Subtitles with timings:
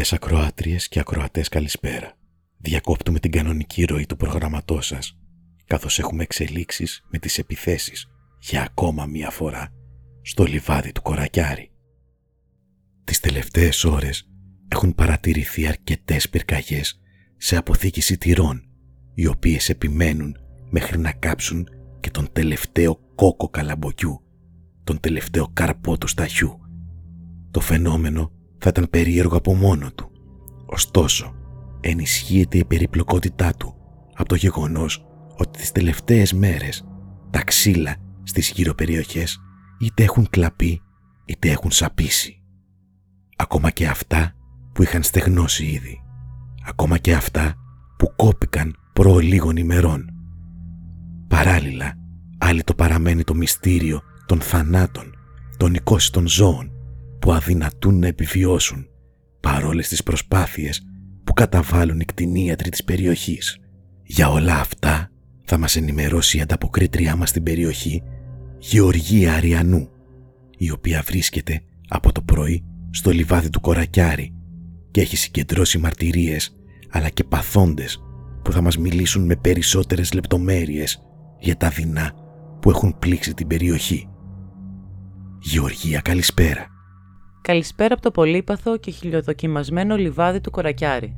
[0.00, 2.12] Αγαπητές ακροάτριες και ακροατές καλησπέρα.
[2.58, 5.18] Διακόπτουμε την κανονική ροή του προγραμματός σας,
[5.66, 8.06] καθώς έχουμε εξελίξεις με τις επιθέσεις
[8.40, 9.72] για ακόμα μία φορά
[10.22, 11.70] στο λιβάδι του Κορακιάρη.
[13.04, 14.28] Τις τελευταίες ώρες
[14.68, 17.00] έχουν παρατηρηθεί αρκετές πυρκαγιές
[17.36, 18.62] σε αποθήκη σιτηρών,
[19.14, 20.36] οι οποίες επιμένουν
[20.70, 21.68] μέχρι να κάψουν
[22.00, 24.20] και τον τελευταίο κόκο καλαμποκιού,
[24.84, 26.60] τον τελευταίο καρπό του σταχιού.
[27.50, 30.10] Το φαινόμενο θα ήταν περίεργο από μόνο του.
[30.66, 31.34] Ωστόσο,
[31.80, 33.74] ενισχύεται η περιπλοκότητά του
[34.14, 36.84] από το γεγονός ότι τις τελευταίες μέρες
[37.30, 39.40] τα ξύλα στις γύρω περιοχές
[39.80, 40.82] είτε έχουν κλαπεί
[41.24, 42.42] είτε έχουν σαπίσει.
[43.36, 44.32] Ακόμα και αυτά
[44.72, 46.02] που είχαν στεγνώσει ήδη.
[46.66, 47.54] Ακόμα και αυτά
[47.98, 50.04] που κόπηκαν προ λίγων ημερών.
[51.28, 51.94] Παράλληλα,
[52.38, 55.14] άλλοι το παραμένει το μυστήριο των θανάτων,
[55.56, 56.69] των οικόσιτων ζώων
[57.20, 58.86] που αδυνατούν να επιβιώσουν
[59.40, 60.82] παρόλες τις προσπάθειες
[61.24, 63.58] που καταβάλουν οι κτηνίατροι της περιοχής.
[64.02, 65.10] Για όλα αυτά
[65.44, 68.02] θα μας ενημερώσει η ανταποκρίτριά μας στην περιοχή
[68.58, 69.88] Γεωργία Αριανού,
[70.56, 74.34] η οποία βρίσκεται από το πρωί στο λιβάδι του Κορακιάρη
[74.90, 76.56] και έχει συγκεντρώσει μαρτυρίες
[76.90, 78.02] αλλά και παθόντες
[78.42, 81.02] που θα μας μιλήσουν με περισσότερες λεπτομέρειες
[81.38, 82.12] για τα δεινά
[82.60, 84.08] που έχουν πλήξει την περιοχή.
[85.38, 86.66] Γεωργία καλησπέρα.
[87.42, 91.16] Καλησπέρα από το πολύπαθο και χιλιοδοκιμασμένο λιβάδι του Κορακιάρη.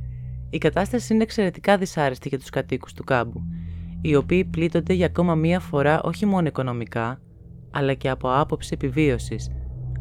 [0.50, 3.42] Η κατάσταση είναι εξαιρετικά δυσάρεστη για τους κατοίκους του κάμπου,
[4.00, 7.20] οι οποίοι πλήττονται για ακόμα μία φορά όχι μόνο οικονομικά,
[7.70, 9.50] αλλά και από άποψη επιβίωσης,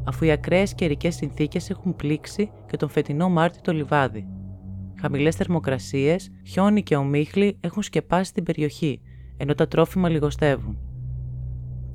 [0.04, 4.28] αφού οι ακραίες καιρικές συνθήκες έχουν πλήξει και τον φετινό Μάρτιο το λιβάδι.
[5.02, 9.02] Χαμηλές θερμοκρασίες, χιόνι και ομίχλοι έχουν σκεπάσει την περιοχή,
[9.38, 10.91] ενώ τα τρόφιμα λιγοστεύουν.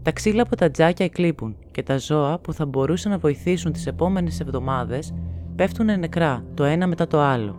[0.06, 3.86] Τα ξύλα από τα τζάκια εκλείπουν και τα ζώα που θα μπορούσαν να βοηθήσουν τις
[3.86, 5.14] επόμενες εβδομάδες
[5.56, 7.56] πέφτουν νεκρά το ένα μετά το άλλο.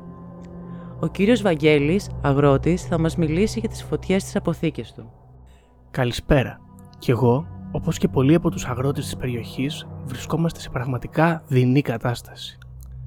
[1.00, 5.12] Ο κύριος Βαγγέλης, αγρότης, θα μας μιλήσει για τις φωτιές της αποθήκης του.
[5.92, 6.60] Καλησπέρα.
[6.98, 12.58] Κι εγώ, όπως και πολλοί από τους αγρότες της περιοχής, βρισκόμαστε σε πραγματικά δεινή κατάσταση.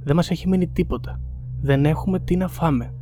[0.03, 1.21] Δεν μας έχει μείνει τίποτα.
[1.61, 2.95] Δεν έχουμε τι να φάμε.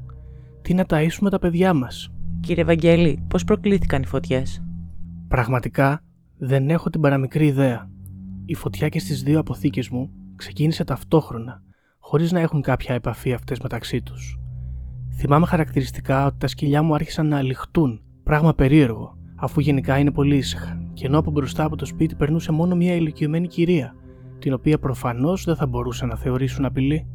[0.62, 2.12] Τι να ταΐσουμε τα παιδιά μας.
[2.40, 4.62] Κύριε Βαγγέλη, πώς προκλήθηκαν οι φωτιές;
[5.28, 6.02] Πραγματικά
[6.38, 7.90] δεν έχω την παραμικρή ιδέα.
[8.44, 11.62] Η φωτιά και στις δύο αποθήκες μου ξεκίνησε ταυτόχρονα,
[11.98, 14.40] χωρίς να έχουν κάποια επαφή αυτές μεταξύ τους.
[15.14, 20.36] Θυμάμαι χαρακτηριστικά ότι τα σκυλιά μου άρχισαν να αληχτούν, πράγμα περίεργο, αφού γενικά είναι πολύ
[20.36, 23.94] ήσυχα, και ενώ από μπροστά από το σπίτι περνούσε μόνο μια ηλικιωμένη κυρία,
[24.38, 27.06] την οποία προφανώς δεν θα μπορούσε να θεωρήσουν απειλή.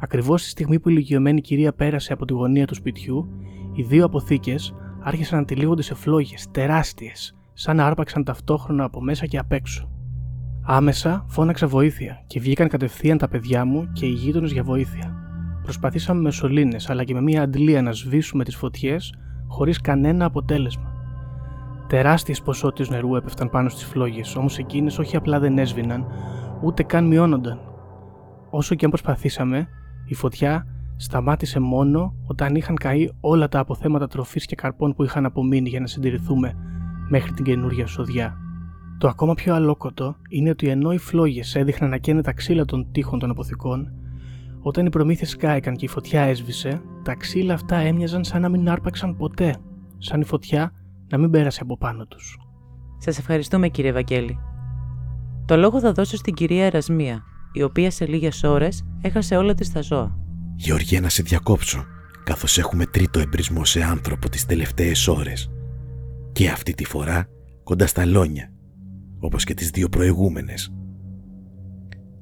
[0.00, 3.28] Ακριβώς τη στιγμή που η ηλικιωμένη κυρία πέρασε από τη γωνία του σπιτιού,
[3.72, 9.26] οι δύο αποθήκες άρχισαν να τυλίγονται σε φλόγες τεράστιες, σαν να άρπαξαν ταυτόχρονα από μέσα
[9.26, 9.88] και απ' έξω.
[10.62, 15.16] Άμεσα φώναξα βοήθεια και βγήκαν κατευθείαν τα παιδιά μου και οι γείτονες για βοήθεια.
[15.62, 19.14] Προσπαθήσαμε με σωλήνες αλλά και με μια αντλία να σβήσουμε τις φωτιές
[19.46, 20.92] χωρίς κανένα αποτέλεσμα.
[21.88, 26.06] Τεράστιες ποσότητες νερού έπεφταν πάνω στις φλόγες, όμως εκείνες όχι απλά δεν έσβηναν,
[26.62, 27.60] ούτε καν μειώνονταν.
[28.50, 29.68] Όσο και αν προσπαθήσαμε,
[30.04, 30.66] η φωτιά
[30.96, 35.80] σταμάτησε μόνο όταν είχαν καεί όλα τα αποθέματα τροφής και καρπών που είχαν απομείνει για
[35.80, 36.54] να συντηρηθούμε
[37.08, 38.36] μέχρι την καινούργια σοδιά.
[38.98, 42.86] Το ακόμα πιο αλόκοτο είναι ότι ενώ οι φλόγες έδειχναν να καίνε τα ξύλα των
[42.92, 43.92] τείχων των αποθηκών,
[44.60, 48.68] όταν οι προμήθειες κάηκαν και η φωτιά έσβησε, τα ξύλα αυτά έμοιαζαν σαν να μην
[48.68, 49.56] άρπαξαν ποτέ,
[49.98, 50.72] σαν η φωτιά
[51.08, 52.38] να μην πέρασε από πάνω τους.
[52.98, 54.38] Σας ευχαριστούμε, κύριε Βαγγέλη.
[55.46, 57.22] Το λόγο θα δώσω στην κυρία Ερασμία,
[57.52, 60.18] η οποία σε λίγες ώρες έχασε όλα της τα ζώα.
[60.56, 61.84] Γεωργία, να σε διακόψω,
[62.24, 65.53] καθώς έχουμε τρίτο εμπρισμό σε άνθρωπο τις τελευταίες ώρες
[66.34, 67.28] και αυτή τη φορά
[67.64, 68.52] κοντά στα λόνια,
[69.18, 70.72] όπως και τις δύο προηγούμενες.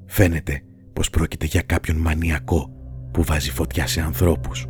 [0.05, 0.61] Φαίνεται
[0.93, 2.69] πως πρόκειται για κάποιον μανιακό
[3.11, 4.67] που βάζει φωτιά σε ανθρώπους.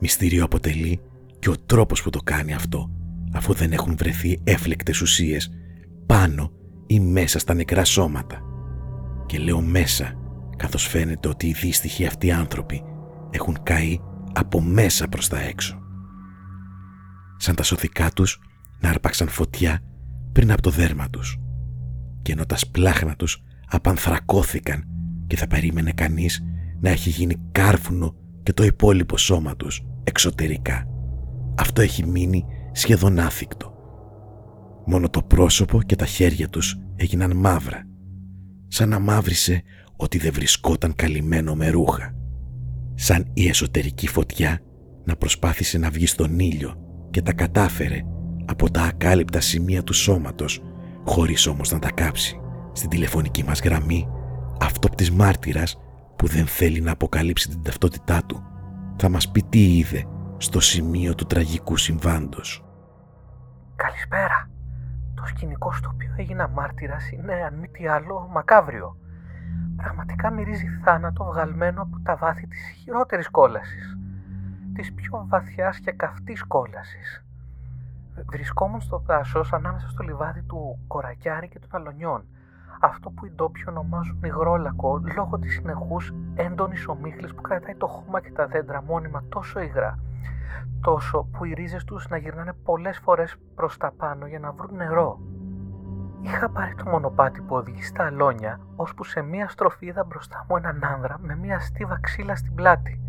[0.00, 1.00] Μυστήριο αποτελεί
[1.38, 2.90] και ο τρόπος που το κάνει αυτό,
[3.32, 5.50] αφού δεν έχουν βρεθεί έφλεκτες ουσίες
[6.06, 6.52] πάνω
[6.86, 8.40] ή μέσα στα νεκρά σώματα.
[9.26, 10.14] Και λέω μέσα,
[10.56, 12.82] καθώς φαίνεται ότι οι δύστιχοι αυτοί άνθρωποι
[13.30, 14.00] έχουν καεί
[14.32, 15.83] από μέσα προς τα έξω
[17.44, 18.40] σαν τα σωθικά τους
[18.80, 19.80] να άρπαξαν φωτιά
[20.32, 21.40] πριν από το δέρμα τους.
[22.22, 24.84] Και ενώ τα σπλάχνα τους απανθρακώθηκαν
[25.26, 26.42] και θα περίμενε κανείς
[26.80, 30.88] να έχει γίνει κάρφουνο και το υπόλοιπο σώμα τους εξωτερικά.
[31.58, 33.72] Αυτό έχει μείνει σχεδόν άθικτο.
[34.86, 37.86] Μόνο το πρόσωπο και τα χέρια τους έγιναν μαύρα,
[38.68, 39.62] σαν να μαύρισε
[39.96, 42.14] ότι δεν βρισκόταν καλυμμένο με ρούχα.
[42.94, 44.60] Σαν η εσωτερική φωτιά
[45.04, 46.83] να προσπάθησε να βγει στον ήλιο
[47.14, 48.00] και τα κατάφερε
[48.46, 50.62] από τα ακάλυπτα σημεία του σώματος
[51.04, 52.40] χωρίς όμως να τα κάψει.
[52.72, 54.08] Στην τηλεφωνική μας γραμμή
[54.60, 55.80] αυτόπτης μάρτυρας
[56.16, 58.42] που δεν θέλει να αποκαλύψει την ταυτότητά του
[58.96, 60.04] θα μας πει τι είδε
[60.36, 62.64] στο σημείο του τραγικού συμβάντος.
[63.76, 64.50] Καλησπέρα.
[65.14, 68.96] Το σκηνικό στο οποίο έγινα μάρτυρας είναι αν μη τι άλλο μακάβριο.
[69.76, 73.96] Πραγματικά μυρίζει θάνατο βγαλμένο από τα βάθη της χειρότερης κόλασης.
[74.74, 77.24] Της πιο βαθιάς και καυτής κόλασης.
[78.30, 82.24] Βρισκόμουν στο δάσος ανάμεσα στο λιβάδι του Κορακιάρη και των Αλωνιών
[82.80, 88.20] αυτό που οι ντόπιοι ονομάζουν υγρόλακο λόγω της συνεχούς έντονης ομίχλης που κρατάει το χώμα
[88.20, 89.98] και τα δέντρα μόνιμα τόσο υγρά,
[90.80, 94.76] τόσο που οι ρίζες τους να γυρνάνε πολλές φορές προς τα πάνω για να βρουν
[94.76, 95.20] νερό.
[96.24, 100.56] Είχα πάρει το μονοπάτι που οδηγεί στα αλόνια, ώσπου σε μία στροφή είδα μπροστά μου
[100.56, 103.00] έναν άνδρα με μία στίβα ξύλα στην πλάτη.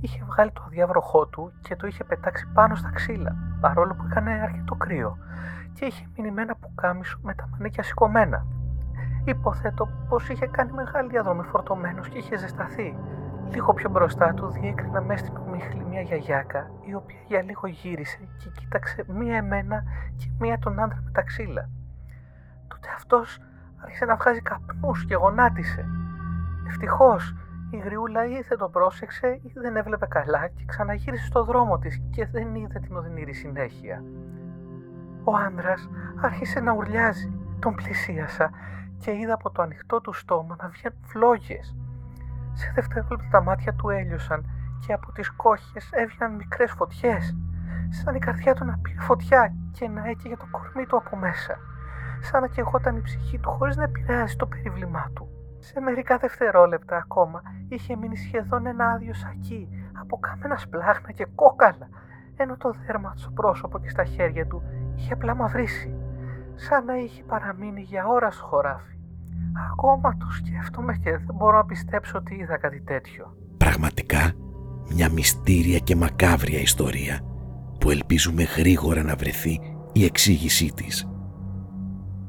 [0.00, 4.30] Είχε βγάλει το αδιάβροχό του και το είχε πετάξει πάνω στα ξύλα, παρόλο που έκανε
[4.30, 5.18] αρκετό κρύο,
[5.72, 8.46] και είχε μείνει με ένα πουκάμισο με τα μανίκια σηκωμένα.
[9.24, 12.98] Υποθέτω πως είχε κάνει μεγάλη διαδρομή φορτωμένος και είχε ζεσταθεί.
[13.50, 18.28] Λίγο πιο μπροστά του διέκρινα μέσα στην ομίχλη μια γιαγιάκα, η οποία για λίγο γύρισε
[18.38, 19.82] και κοίταξε μία εμένα
[20.16, 21.68] και μία τον άντρα με τα ξύλα.
[22.84, 23.38] Τότε αυτός
[23.82, 25.88] άρχισε να βγάζει καπνούς και γονάτισε.
[26.66, 27.34] Ευτυχώς
[27.70, 32.02] η γριούλα ή δεν το πρόσεξε ή δεν έβλεπε καλά και ξαναγύρισε στο δρόμο της
[32.10, 34.02] και δεν είδε την οδυνηρή συνέχεια.
[35.24, 35.74] Ο άντρα
[36.20, 37.32] άρχισε να ουρλιάζει.
[37.58, 38.50] Τον πλησίασα
[38.98, 41.76] και είδα από το ανοιχτό του στόμα να βγαίνουν φλόγες.
[42.52, 44.44] Σε δευτερόλεπτα τα μάτια του έλειωσαν
[44.86, 47.36] και από τις κόχες έβγαιναν μικρές φωτιές.
[47.88, 51.58] Σαν η καρδιά του να πήρε φωτιά και να έκαιγε το κορμί του από μέσα.
[52.24, 55.28] Σαν να κεγόταν η ψυχή του χωρίς να επηρεάζει το περίβλημά του.
[55.58, 59.68] Σε μερικά δευτερόλεπτα ακόμα είχε μείνει σχεδόν ένα άδειο σακί
[60.00, 61.88] από κάμενα σπλάχνα και κόκαλα,
[62.36, 64.62] ενώ το δέρμα του στο πρόσωπο και στα χέρια του
[64.96, 65.94] είχε απλά μαυρίσει,
[66.54, 68.98] σαν να είχε παραμείνει για ώρα στο χωράφι.
[69.70, 73.36] Ακόμα το σκέφτομαι και δεν μπορώ να πιστέψω ότι είδα κάτι τέτοιο.
[73.56, 74.32] Πραγματικά
[74.94, 77.20] μια μυστήρια και μακάβρια ιστορία
[77.80, 79.60] που ελπίζουμε γρήγορα να βρεθεί
[79.92, 81.08] η εξήγησή της.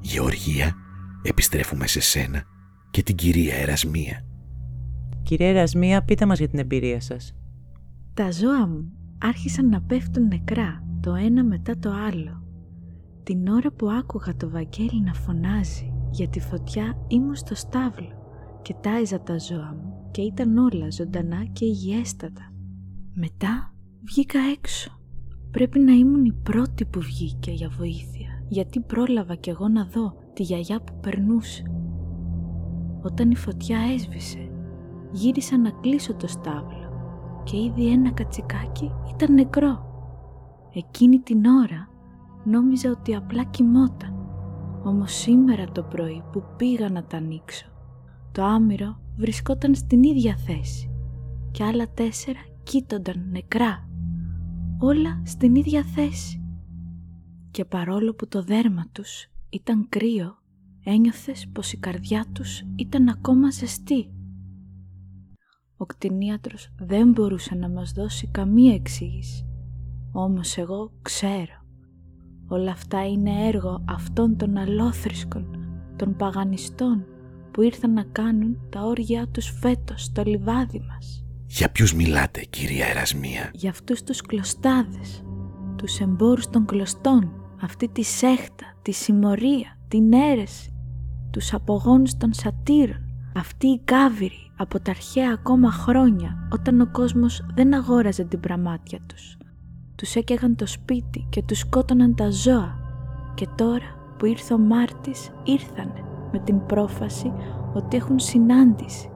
[0.08, 0.76] Γεωργία,
[1.22, 2.44] επιστρέφουμε σε σένα
[2.92, 4.26] και την κυρία Ερασμία.
[5.24, 7.36] Κυρία Ερασμία, πείτε μας για την εμπειρία σας.
[8.14, 12.44] Τα ζώα μου άρχισαν να πέφτουν νεκρά το ένα μετά το άλλο.
[13.24, 18.12] Την ώρα που άκουγα το Βαγγέλη να φωνάζει για τη φωτιά ήμουν στο στάβλο
[18.62, 22.54] και τάιζα τα ζώα μου και ήταν όλα ζωντανά και υγιέστατα.
[23.14, 25.00] Μετά βγήκα έξω.
[25.52, 28.15] Πρέπει να ήμουν η πρώτη που βγήκε για βοήθεια,
[28.48, 31.64] γιατί πρόλαβα κι εγώ να δω τη γιαγιά που περνούσε.
[33.02, 34.50] Όταν η φωτιά έσβησε,
[35.12, 36.86] γύρισα να κλείσω το στάβλο
[37.44, 39.94] και ήδη ένα κατσικάκι ήταν νεκρό.
[40.74, 41.90] Εκείνη την ώρα
[42.44, 44.14] νόμιζα ότι απλά κοιμόταν.
[44.84, 47.66] Όμως σήμερα το πρωί που πήγα να τα ανοίξω,
[48.32, 50.90] το άμυρο βρισκόταν στην ίδια θέση
[51.52, 53.90] και άλλα τέσσερα κοίτονταν νεκρά.
[54.80, 56.45] Όλα στην ίδια θέση.
[57.56, 60.38] Και παρόλο που το δέρμα τους ήταν κρύο,
[60.84, 64.10] ένιωθες πως η καρδιά τους ήταν ακόμα ζεστή.
[65.78, 69.48] Ο κτηνίατρος δεν μπορούσε να μας δώσει καμία εξήγηση.
[70.12, 71.66] Όμως εγώ ξέρω.
[72.48, 75.58] Όλα αυτά είναι έργο αυτών των αλόθρησκων,
[75.96, 77.06] των παγανιστών
[77.52, 81.26] που ήρθαν να κάνουν τα όργια τους φέτος στο λιβάδι μας.
[81.48, 85.24] Για ποιους μιλάτε κυρία Ερασμία; Για αυτούς τους κλωστάδες,
[85.76, 90.74] τους εμπόρους των κλωστών, αυτή τη σέχτα, τη συμμορία, την αίρεση,
[91.32, 97.46] τους απογόνους των σατήρων, αυτοί οι κάβυροι από τα αρχαία ακόμα χρόνια όταν ο κόσμος
[97.56, 99.38] δεν αγόραζε την πραμάτια τους.
[99.96, 102.80] Τους έκαιγαν το σπίτι και τους σκότωναν τα ζώα.
[103.36, 107.32] Και τώρα που ήρθε ο Μάρτης ήρθανε με την πρόφαση
[107.74, 109.10] ότι έχουν συνάντηση.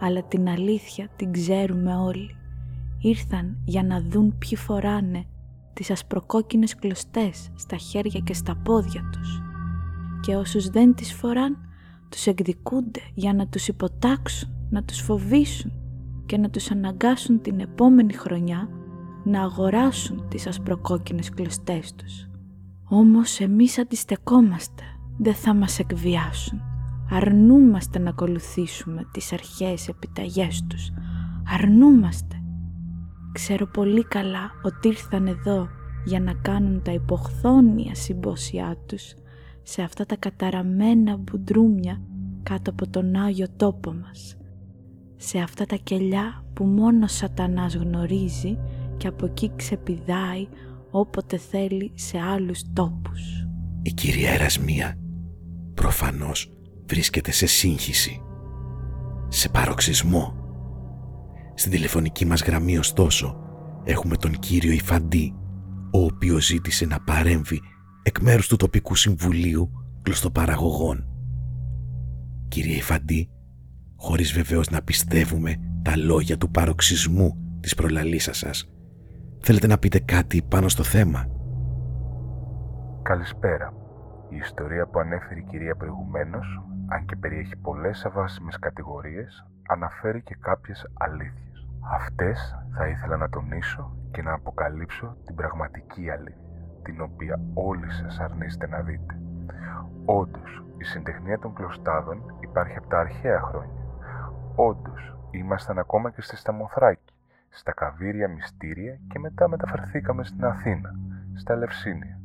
[0.00, 2.36] Αλλά την αλήθεια την ξέρουμε όλοι.
[2.98, 5.26] Ήρθαν για να δουν ποιοι φοράνε
[5.72, 9.42] τις ασπροκόκκινες κλωστές στα χέρια και στα πόδια τους
[10.20, 11.58] και όσους δεν τις φοράν
[12.08, 15.72] τους εκδικούνται για να τους υποτάξουν, να τους φοβήσουν
[16.26, 18.68] και να τους αναγκάσουν την επόμενη χρονιά
[19.24, 22.28] να αγοράσουν τις ασπροκόκκινες κλωστές τους.
[22.84, 24.82] Όμως εμείς αντιστεκόμαστε,
[25.18, 26.60] δεν θα μας εκβιάσουν.
[27.10, 30.90] Αρνούμαστε να ακολουθήσουμε τις αρχαίες επιταγές τους.
[31.54, 32.39] Αρνούμαστε.
[33.32, 35.68] Ξέρω πολύ καλά ότι ήρθαν εδώ
[36.04, 39.14] για να κάνουν τα υποχθόνια συμπόσια τους
[39.62, 42.00] σε αυτά τα καταραμένα μπουντρούμια
[42.42, 44.36] κάτω από τον Άγιο τόπο μας.
[45.16, 48.58] Σε αυτά τα κελιά που μόνο σατανάς γνωρίζει
[48.96, 50.48] και από εκεί ξεπηδάει
[50.90, 53.46] όποτε θέλει σε άλλους τόπους.
[53.82, 54.98] Η κυρία Ερασμία
[55.74, 56.52] προφανώς
[56.86, 58.22] βρίσκεται σε σύγχυση,
[59.28, 60.39] σε παροξισμό.
[61.60, 63.36] Στην τηλεφωνική μας γραμμή ωστόσο
[63.84, 65.34] έχουμε τον κύριο Ιφαντή,
[65.92, 67.60] ο οποίος ζήτησε να παρέμβει
[68.02, 69.70] εκ μέρους του τοπικού συμβουλίου
[70.02, 71.08] κλωστοπαραγωγών.
[72.48, 73.30] Κύριε Ιφαντή,
[73.96, 78.70] χωρίς βεβαίως να πιστεύουμε τα λόγια του παροξισμού της προλαλήσας σας,
[79.40, 81.26] θέλετε να πείτε κάτι πάνω στο θέμα;
[83.02, 83.74] Καλησπέρα.
[84.30, 90.36] Η ιστορία που ανέφερε η κυρία προηγουμένως, αν και περιέχει πολλές αβάσιμες κατηγορίες, αναφέρει και
[90.40, 91.49] κάποιες αλήθειες.
[91.92, 96.50] Αυτές θα ήθελα να τονίσω και να αποκαλύψω την πραγματική αλήθεια,
[96.82, 99.20] την οποία όλοι σας αρνείστε να δείτε.
[100.04, 103.82] Όντως, η συντεχνία των κλωστάδων υπάρχει από τα αρχαία χρόνια.
[104.54, 107.14] Όντως, ήμασταν ακόμα και στη Σταμοθράκη,
[107.48, 110.94] στα Καβύρια Μυστήρια και μετά μεταφερθήκαμε στην Αθήνα,
[111.34, 112.18] στα Λευσίνια.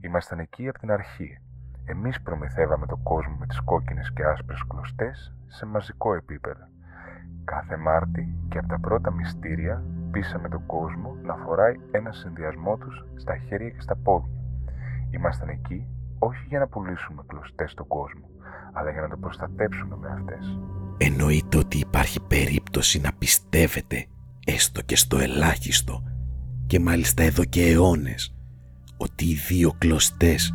[0.00, 1.40] Ήμασταν εκεί από την αρχή.
[1.84, 6.68] Εμείς προμηθεύαμε τον κόσμο με τις κόκκινες και άσπρες κλωστές σε μαζικό επίπεδο.
[7.54, 13.04] Κάθε Μάρτι και από τα πρώτα μυστήρια πείσαμε τον κόσμο να φοράει ένα συνδυασμό τους
[13.16, 14.40] στα χέρια και στα πόδια.
[15.10, 15.86] Ήμασταν εκεί
[16.18, 18.26] όχι για να πουλήσουμε κλωστές στον κόσμο,
[18.72, 20.58] αλλά για να το προστατέψουμε με αυτές.
[20.96, 24.06] Εννοείται ότι υπάρχει περίπτωση να πιστεύετε,
[24.46, 26.02] έστω και στο ελάχιστο,
[26.66, 28.36] και μάλιστα εδώ και αιώνες,
[28.96, 30.54] ότι οι δύο κλωστές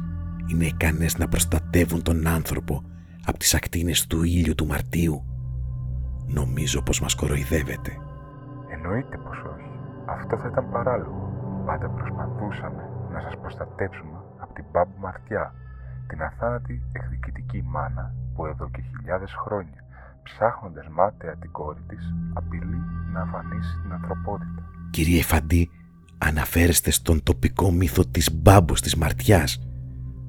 [0.52, 2.84] είναι ικανές να προστατεύουν τον άνθρωπο
[3.26, 5.35] από τις ακτίνες του ήλιου του Μαρτίου.
[6.28, 7.92] Νομίζω πως μας κοροϊδεύετε.
[8.70, 9.70] Εννοείται πως όχι.
[10.06, 11.24] Αυτό θα ήταν παράλογο.
[11.66, 15.54] Πάντα προσπαθούσαμε να σας προστατέψουμε από την Μπάμπου Μαρτιά,
[16.08, 19.84] την αθάνατη εκδικητική μάνα που εδώ και χιλιάδες χρόνια,
[20.24, 22.82] ψάχνοντας μάταια την κόρη της, απειλεί
[23.14, 24.62] να αφανίσει την ανθρωπότητα.
[24.90, 25.70] Κύριε Φαντή,
[26.18, 29.68] αναφέρεστε στον τοπικό μύθο της Μπάμπους της Μαρτιάς,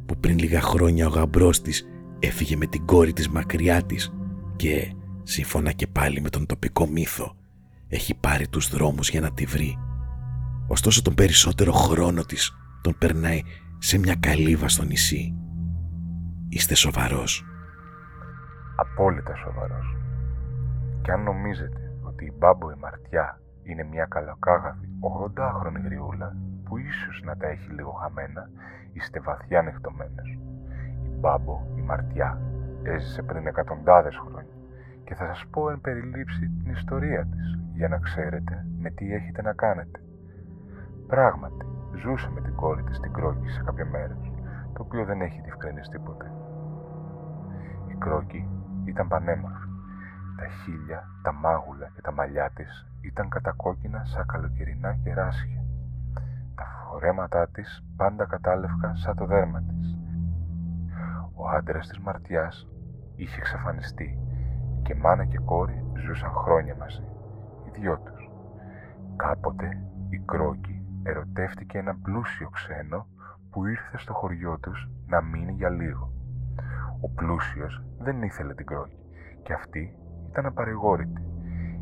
[0.07, 1.87] που πριν λίγα χρόνια ο γαμπρός της
[2.19, 4.13] έφυγε με την κόρη της μακριά της
[4.57, 4.95] και,
[5.27, 7.37] σύμφωνα και πάλι με τον τοπικό μύθο,
[7.89, 9.79] έχει πάρει τους δρόμους για να τη βρει.
[10.69, 13.43] Ωστόσο τον περισσότερο χρόνο της τον περνάει
[13.79, 15.35] σε μια καλύβα στο νησί.
[16.49, 17.45] Είστε σοβαρός.
[18.77, 19.97] Απόλυτα σοβαρός.
[21.03, 27.23] Και αν νομίζετε ότι η Μπάμπο η Μαρτιά είναι μια καλοκάγαθη 80χρονη γριούλα που ίσως
[27.25, 28.51] να τα έχει λίγο χαμένα,
[28.93, 30.29] είστε βαθιά νυχτωμένες.
[31.05, 32.41] Η Μπάμπο η Μαρτιά
[32.83, 34.57] έζησε πριν εκατοντάδες χρόνια
[35.07, 39.43] και θα σας πω εν περιλήψει την ιστορία της για να ξέρετε με τι έχετε
[39.43, 40.01] να κάνετε.
[41.07, 41.67] Πράγματι,
[42.03, 44.33] ζούσε με την κόρη της στην Κρόκη σε κάποια μέρες,
[44.73, 46.33] το οποίο δεν έχει διευκρινιστεί ποτέ.
[47.87, 48.49] Η Κρόκη
[48.85, 49.69] ήταν πανέμορφη.
[50.37, 55.65] Τα χείλια, τα μάγουλα και τα μαλλιά της ήταν κατακόκκινα σαν καλοκαιρινά κεράσια.
[56.55, 59.99] Τα φορέματά της πάντα κατάλευκα σαν το δέρμα της.
[61.35, 62.69] Ο άντρας της Μαρτιάς
[63.17, 64.19] είχε εξαφανιστεί
[64.87, 67.03] και μάνα και κόρη ζούσαν χρόνια μαζί,
[67.65, 68.31] οι δυο τους.
[69.17, 69.69] Κάποτε
[70.09, 73.07] η Κρόκη ερωτεύτηκε ένα πλούσιο ξένο
[73.51, 76.13] που ήρθε στο χωριό τους να μείνει για λίγο.
[77.01, 78.99] Ο πλούσιος δεν ήθελε την Κρόκη
[79.43, 79.97] και αυτή
[80.31, 81.23] ήταν απαρηγόρητη.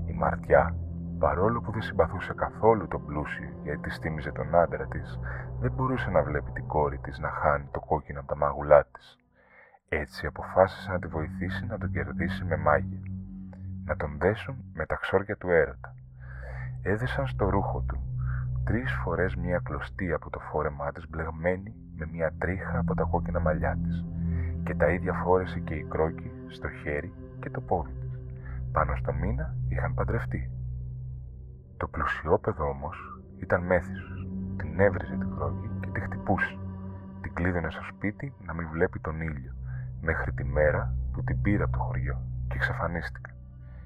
[0.04, 0.76] Η Μαρτιά,
[1.18, 5.20] παρόλο που δεν συμπαθούσε καθόλου τον πλούσιο γιατί της τίμιζε τον άντρα της,
[5.60, 9.18] δεν μπορούσε να βλέπει την κόρη της να χάνει το κόκκινο από τα μάγουλά της.
[10.00, 13.00] Έτσι αποφάσισε να τη βοηθήσει να τον κερδίσει με μάγια.
[13.84, 15.94] Να τον δέσουν με τα ξόρια του έρωτα.
[16.82, 18.00] Έδεσαν στο ρούχο του
[18.64, 23.40] τρεις φορές μία κλωστή από το φόρεμά της μπλεγμένη με μία τρίχα από τα κόκκινα
[23.40, 24.04] μαλλιά της
[24.64, 28.20] και τα ίδια φόρεσε και η κρόκη στο χέρι και το πόδι της.
[28.72, 30.50] Πάνω στο μήνα είχαν παντρευτεί.
[31.76, 34.28] Το πλουσιόπεδο όμως ήταν μέθησος.
[34.56, 36.58] Την έβριζε την κρόκη και τη χτυπούσε.
[37.20, 39.52] Την κλείδωνε στο σπίτι να μην βλέπει τον ήλιο
[40.04, 42.16] μέχρι τη μέρα που την πήρε από το χωριό
[42.48, 43.30] και εξαφανίστηκε.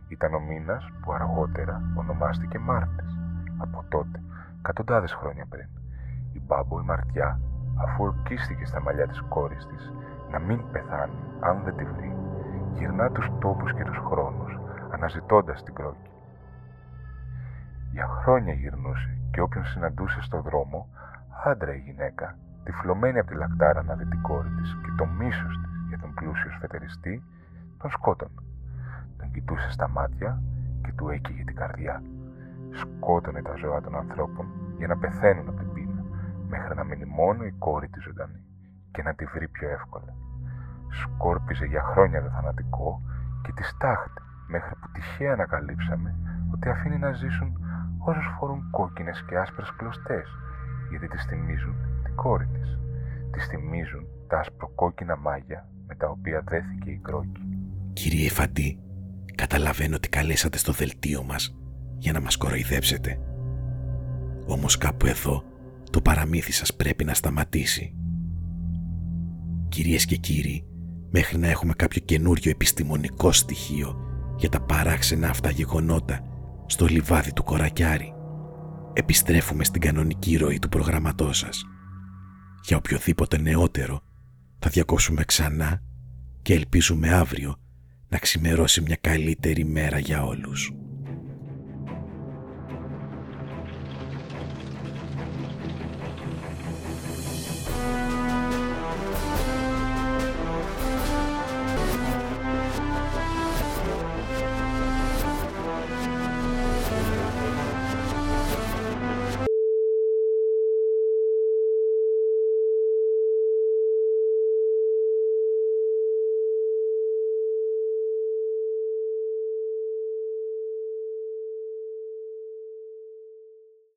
[0.08, 3.18] Ήταν ο μήνας που αργότερα ονομάστηκε Μάρτης.
[3.58, 4.20] Από τότε,
[4.58, 5.68] εκατοντάδες χρόνια πριν,
[6.32, 7.40] η μπάμπο η Μαρτιά,
[7.82, 9.92] αφού ορκίστηκε στα μαλλιά της κόρης της
[10.30, 12.16] να μην πεθάνει αν δεν τη βρει,
[12.74, 14.58] γυρνά τους τόπους και τους χρόνους,
[14.90, 16.10] αναζητώντας την κρόκη.
[17.92, 20.88] Για χρόνια γυρνούσε και όποιον συναντούσε στο δρόμο,
[21.44, 25.60] άντρα ή γυναίκα, τυφλωμένη από τη λακτάρα να δει την κόρη της και το μίσος
[25.62, 25.67] της
[26.18, 27.22] για τον πλούσιος σφετεριστή,
[27.78, 28.32] τον σκότωνε.
[29.18, 30.42] Τον κοιτούσε στα μάτια
[30.82, 32.02] και του έκυγε την καρδιά.
[32.70, 34.46] Σκότωνε τα ζώα των ανθρώπων
[34.78, 36.04] για να πεθαίνουν από την πείνα,
[36.48, 38.44] μέχρι να μείνει μόνο η κόρη τη ζωντανή
[38.90, 40.14] και να τη βρει πιο εύκολα.
[40.90, 43.02] Σκόρπιζε για χρόνια το θανατικό
[43.42, 46.14] και τη στάχτη, μέχρι που τυχαία ανακαλύψαμε
[46.52, 47.52] ότι αφήνει να ζήσουν
[47.98, 50.28] όσους φορούν κόκκινες και άσπρες κλωστές,
[50.90, 52.78] γιατί τις θυμίζουν την κόρη της.
[53.30, 57.40] Τις θυμίζουν τα ασπροκόκκινα μάγια με τα οποία δέθηκε η κρόκη.
[57.92, 58.78] Κύριε Φαντή,
[59.34, 61.56] καταλαβαίνω ότι καλέσατε στο δελτίο μας,
[61.98, 63.18] για να μας κοροϊδέψετε.
[64.46, 65.44] Όμως κάπου εδώ
[65.90, 67.94] το παραμύθι σας πρέπει να σταματήσει.
[69.68, 70.64] Κυρίες και κύριοι,
[71.10, 73.96] μέχρι να έχουμε κάποιο καινούριο επιστημονικό στοιχείο
[74.36, 76.20] για τα παράξενα αυτά γεγονότα
[76.66, 78.12] στο λιβάδι του Κορακιάρη,
[78.92, 81.64] επιστρέφουμε στην κανονική ροή του προγραμματός σας.
[82.64, 84.00] Για οποιοδήποτε νεότερο
[84.58, 85.82] θα διακόψουμε ξανά
[86.42, 87.56] και ελπίζουμε αύριο
[88.08, 90.72] να ξημερώσει μια καλύτερη μέρα για όλους.